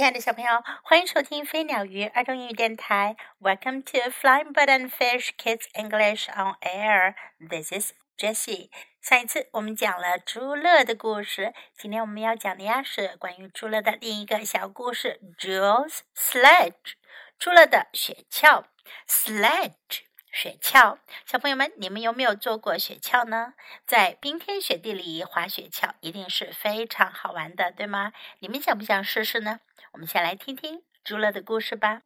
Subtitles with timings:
[0.00, 3.16] 亲爱的小朋友，欢迎收听飞鸟鱼儿童英语电台。
[3.38, 7.16] Welcome to Flying Bird and Fish Kids English on Air.
[7.38, 8.70] This is Jessie.
[9.02, 16.94] 上一次我们讲了朱乐的故事，今天我们要讲的呀是关于朱乐的另一个小故事，Jules Sledge。
[17.38, 18.64] 朱乐的雪橇
[19.06, 20.04] ，Sledge。
[20.31, 23.53] 雪橇，小朋友们，你们有没有坐过雪橇呢？
[23.87, 28.11] 在冰天雪地里滑雪橇一定是非常好玩的，对吗？
[28.39, 29.61] 你们想不想试试呢？
[29.93, 32.01] 我们先来听听朱乐的故事吧。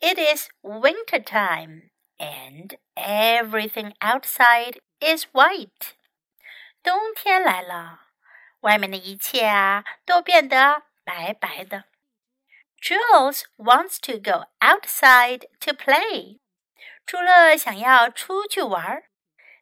[0.00, 5.94] It is winter time and everything outside is white。
[6.82, 8.08] 冬天来了，
[8.60, 11.84] 外面的一切啊都变得白白的。
[12.82, 16.39] Jules wants to go outside to play。
[17.05, 19.03] 朱乐想要出去玩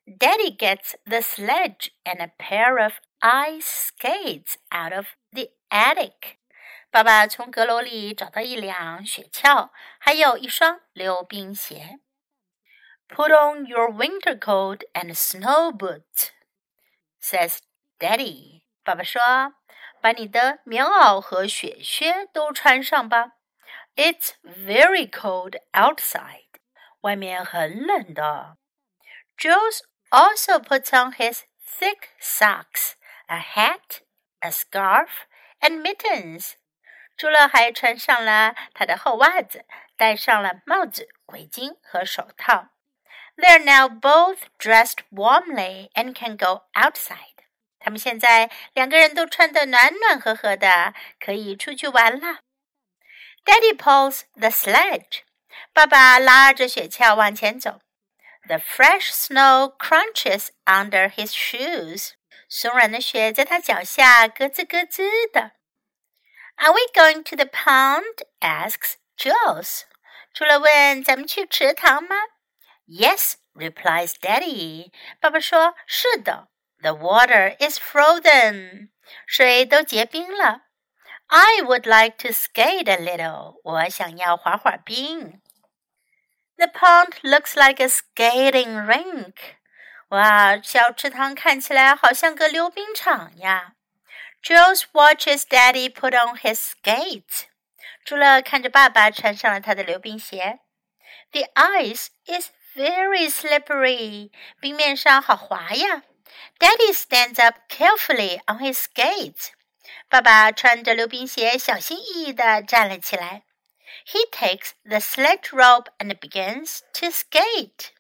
[0.05, 6.37] ，Daddy gets the sledge and a pair of ice skates out of the attic.
[6.91, 11.99] 爸爸从阁楼里找到一辆雪橇，还有一双溜冰鞋。
[13.07, 16.29] Put on your winter coat and snow boots,
[17.21, 17.59] says
[17.99, 18.63] Daddy.
[18.83, 19.21] 爸爸说，
[20.01, 23.33] 把你的棉袄和雪靴都穿上吧。
[23.95, 26.48] It's very cold outside.
[27.00, 28.56] 外面很冷的。
[29.36, 29.80] Jules
[30.10, 32.92] also puts on his thick socks,
[33.26, 34.00] a hat,
[34.40, 35.08] a scarf,
[35.60, 36.54] and mittens.
[37.16, 39.64] 朱乐还穿上了他的厚袜子，
[39.96, 42.70] 戴上了帽子、围巾和手套。
[43.36, 47.34] They're now both dressed warmly and can go outside.
[47.78, 52.40] 他们现在两个人都穿得暖暖和和的，可以出去玩了。
[53.44, 55.22] Daddy pulls the sledge.
[55.73, 57.79] 爸爸拉着雪橇往前走。
[58.47, 62.11] The fresh snow crunches under his shoes.
[62.49, 65.51] 松软的雪在他脚下咯吱咯吱的。
[66.55, 68.23] Are we going to the pond?
[68.39, 69.83] asks Jules.
[70.33, 72.15] 朱乐问咱们去池塘吗
[72.87, 74.91] ？Yes, replies Daddy.
[75.19, 76.49] 爸爸说是的。
[76.81, 78.89] The water is frozen.
[79.27, 80.61] 水都结冰了。
[81.27, 83.59] I would like to skate a little.
[83.63, 85.41] 我想要滑滑冰。
[86.58, 89.34] the pond looks like a skating rink.
[90.08, 93.74] 哇，小池塘看起来好像个溜冰场呀。
[94.42, 97.44] Jules watches Daddy put on his skates.
[98.04, 100.60] 朱乐看着爸爸穿上了他的溜冰鞋。
[101.32, 104.30] The ice is very slippery.
[104.60, 106.02] 冰面上好滑呀。
[106.58, 109.48] Daddy stands up carefully on his skates.
[110.08, 113.44] 爸爸穿着溜冰鞋，小心翼翼地站了起来。
[114.06, 117.90] he takes the sledge rope and begins to skate.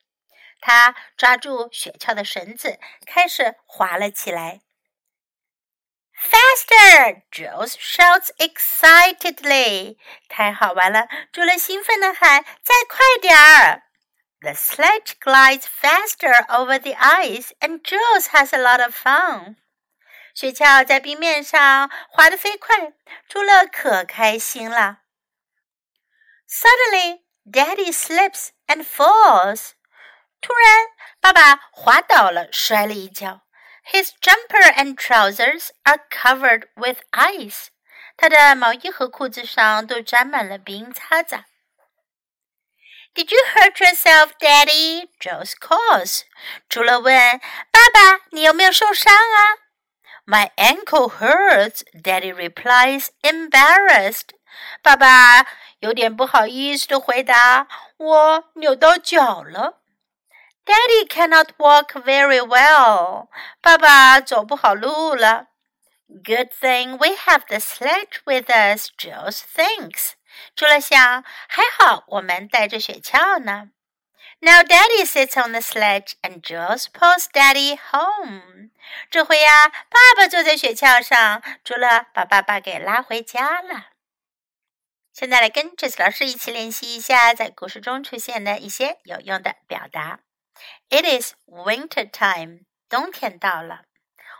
[0.60, 4.60] 他抓住雪橇的绳子，开始滑了起来。
[6.16, 7.22] Faster!
[7.30, 9.98] Jules shouts excitedly.
[10.28, 11.06] 太好玩了！
[11.32, 13.82] 朱乐兴奋地喊：“再快点儿！”
[14.40, 19.56] The sledge glides faster over the ice, and Jules has a lot of fun.
[20.34, 22.92] 雪橇在冰面上滑得飞快，
[23.28, 25.00] 朱乐可开心了。
[26.49, 29.73] Suddenly, Daddy slips and falls.
[30.41, 30.87] 突然，
[31.21, 33.41] 爸爸滑倒了，摔了一跤。
[33.91, 37.67] His jumper and trousers are covered with ice.
[38.17, 41.43] 他的毛衣和裤子上都沾满了冰碴子。
[43.13, 45.09] Did you hurt yourself, Daddy?
[45.19, 46.23] Jules calls.
[46.67, 47.39] 朱乐问
[47.71, 49.69] 爸爸你有没有受伤啊
[50.25, 54.29] ？My ankle hurts, Daddy replies, embarrassed.
[54.81, 55.45] 爸爸
[55.79, 57.67] 有点不好意思的回答
[57.97, 59.79] ：“我扭到脚了。”
[60.65, 63.27] Daddy cannot walk very well.
[63.61, 65.47] 爸爸走不好路了。
[66.07, 70.11] Good thing we have the sledge with us, Jules thinks.
[70.55, 73.69] 朱乐想，还好我们带着雪橇呢。
[74.41, 78.69] Now Daddy sits on the sledge and Jules pulls Daddy home.
[79.09, 83.87] 这回呀，爸爸坐在雪橇上，朱乐把爸爸给拉回家了。
[85.18, 90.20] 现在来跟 Jess 老师一起练习一下在故事中出现的一些有用的表达。
[90.88, 93.82] It is winter time，冬天到了。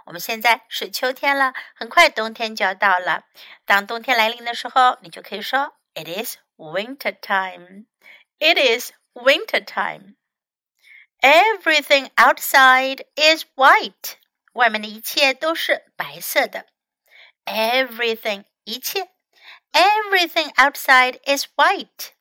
[0.07, 3.25] 我们现在是秋天了，很快冬天就要到了。
[3.65, 7.87] 当冬天来临的时候，你就可以说 It is winter time.
[8.39, 10.17] It is winter time.
[11.21, 14.17] Everything outside is white.
[14.53, 16.67] 外面的一切都是白色的。
[17.47, 19.09] Everything，一切。
[19.73, 22.15] Everything outside is white.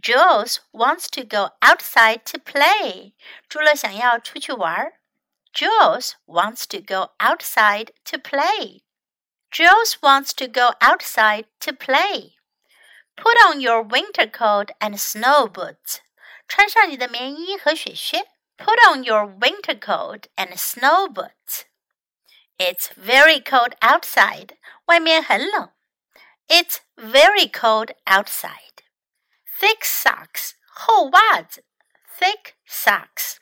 [0.00, 3.14] Jules wants to go outside to play.
[3.48, 4.92] 朱乐想要出去玩。
[5.54, 8.82] Jules wants to go outside to play.
[9.50, 12.34] Jules wants to go outside to play.
[13.16, 16.00] Put on your winter coat and snow boots.
[16.46, 18.26] 穿上你的棉衣和雪靴。
[18.58, 21.64] Put on your winter coat and snow boots.
[22.58, 24.56] It's very cold outside.
[24.86, 25.71] 外面很冷。
[26.52, 28.82] It's very cold outside.
[29.60, 30.52] Thick socks.
[30.66, 31.64] 厚袜子。
[32.18, 33.36] Thick socks.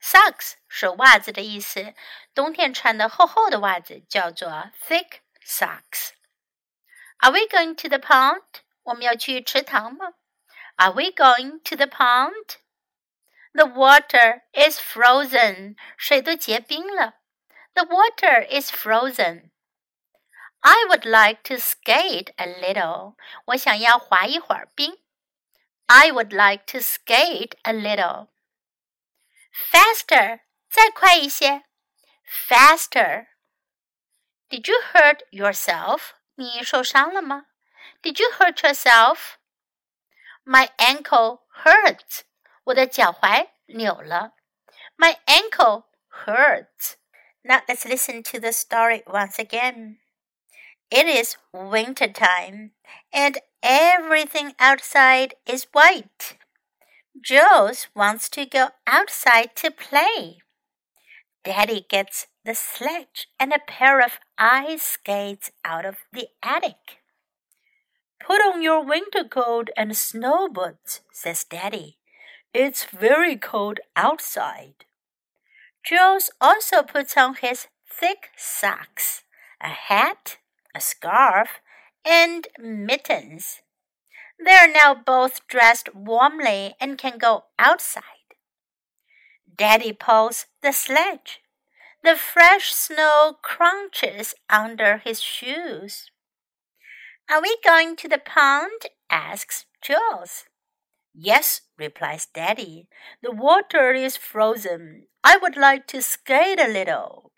[0.00, 1.94] Socks 是袜子的意思，
[2.34, 6.10] 冬天穿的厚厚的袜子叫做 thick socks.
[7.18, 8.42] Are we going to the pond?
[8.82, 10.14] 我们要去池塘吗？
[10.76, 12.56] Are we going to the pond?
[13.52, 15.76] The water is frozen.
[15.96, 17.14] 水都结冰了。
[17.74, 19.50] The water is frozen.
[20.66, 23.16] I would like to skate a little.
[23.46, 24.98] 我想要滑一会儿冰。
[25.86, 28.28] I would like to skate a little.
[29.70, 30.40] Faster.
[30.70, 31.64] 再快一些。
[32.48, 33.26] Faster.
[34.48, 36.12] Did you hurt yourself?
[36.36, 37.46] 你受伤了吗？
[38.02, 39.34] Did you hurt yourself?
[40.44, 42.20] My ankle hurts.
[42.64, 44.32] 我的脚踝扭了。
[44.96, 45.84] My ankle
[46.24, 46.94] hurts.
[47.42, 49.98] Now let's listen to the story once again.
[50.89, 52.71] It is winter time,
[53.11, 56.37] and everything outside is white.
[57.21, 60.37] Jules wants to go outside to play.
[61.43, 67.01] Daddy gets the sledge and a pair of ice skates out of the attic.
[68.25, 71.97] Put on your winter coat and snow boots, says Daddy.
[72.53, 74.85] It's very cold outside.
[75.83, 79.23] Jules also puts on his thick socks,
[79.61, 80.37] a hat,
[80.75, 81.61] a scarf,
[82.05, 83.61] and mittens.
[84.43, 88.03] They are now both dressed warmly and can go outside.
[89.55, 91.41] Daddy pulls the sledge.
[92.03, 96.11] The fresh snow crunches under his shoes.
[97.29, 98.85] Are we going to the pond?
[99.09, 100.45] asks Jules.
[101.13, 102.87] Yes, replies Daddy.
[103.23, 105.07] The water is frozen.
[105.23, 107.31] I would like to skate a little.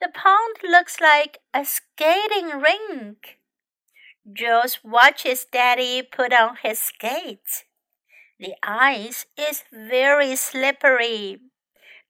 [0.00, 3.38] The pond looks like a skating rink.
[4.32, 7.64] Jules watches Daddy put on his skates.
[8.38, 11.40] The ice is very slippery.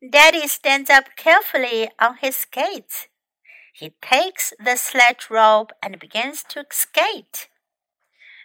[0.08, 3.08] Daddy stands up carefully on his skates.
[3.74, 7.48] He takes the sledge rope and begins to skate.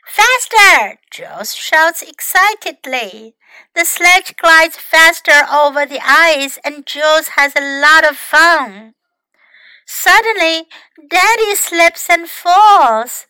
[0.07, 0.99] Faster!
[1.11, 3.35] Jules shouts excitedly.
[3.75, 8.95] The sledge glides faster over the ice and Jules has a lot of fun.
[9.85, 10.65] Suddenly,
[11.09, 13.27] Daddy slips and falls.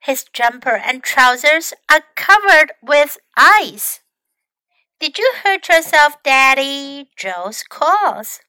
[0.00, 4.00] His jumper and trousers are covered with ice.
[5.00, 7.10] Did you hurt yourself, Daddy?
[7.16, 8.40] Jules calls.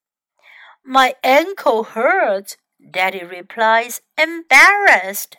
[0.84, 5.38] My ankle hurts, Daddy replies, embarrassed.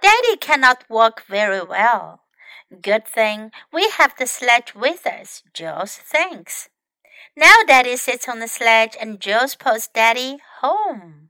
[0.00, 2.20] Daddy cannot walk very well.
[2.80, 6.68] Good thing we have the sledge with us, Jules thinks.
[7.35, 11.29] Now Daddy sits on the sledge and Jules pulls Daddy home.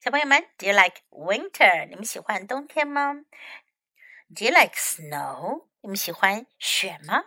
[0.00, 1.88] 小朋友们，Do you like winter？
[1.88, 3.14] 你们喜欢冬天吗？
[4.34, 5.66] Do you like snow？
[5.80, 7.24] 你们喜欢雪吗？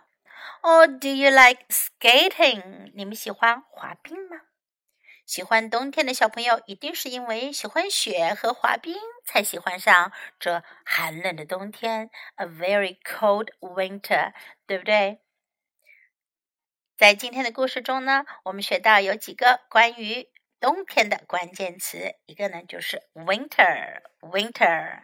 [0.62, 2.92] Or do you like skating？
[2.94, 4.42] 你们喜欢滑冰吗？
[5.24, 14.32] 喜欢冬天的小朋友，一定是因为喜欢雪和滑冰，才喜欢上这寒冷的冬天，a very cold winter，
[14.66, 15.20] 对不对？
[16.97, 20.27] 在今天的故事中呢，我们学到有几个关于
[20.59, 25.01] 冬天的关键词，一个呢就是 winter，winter，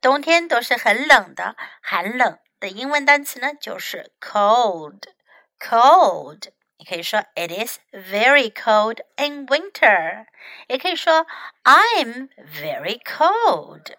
[0.00, 6.48] 冬天都是很冷的，寒冷的英文单词呢就是 cold，cold。
[6.76, 10.26] 你可以说 It is very cold in winter，
[10.66, 11.24] 也可以说
[11.62, 13.94] I'm very cold。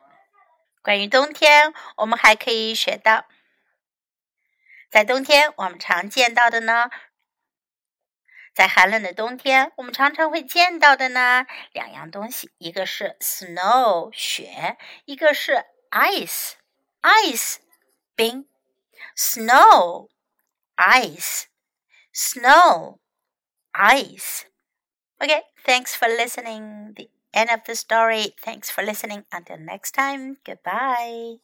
[0.81, 3.24] 关于冬天，我们还可以学到，
[4.90, 6.90] 在冬天我们常见到的呢。
[8.54, 16.52] 在寒冷的冬天，我们常常会见到的呢两样东西，一个是 snow 雪，一个是 ice
[17.02, 17.56] ice
[18.14, 18.49] 冰，
[19.14, 20.09] snow
[20.76, 21.45] ice
[22.14, 22.99] snow
[23.73, 24.45] ice.
[25.18, 26.95] Okay, thanks for listening.
[26.95, 28.35] The end of the story.
[28.42, 29.25] Thanks for listening.
[29.30, 31.40] Until next time, goodbye.